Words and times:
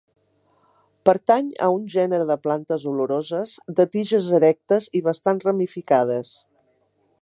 Pertany 1.09 1.51
a 1.65 1.67
un 1.73 1.85
gènere 1.97 2.27
de 2.31 2.39
plantes 2.47 2.87
oloroses, 2.95 3.55
de 3.81 3.89
tiges 3.97 4.33
erectes 4.41 4.93
i 5.01 5.07
bastant 5.11 5.47
ramificades. 5.49 6.39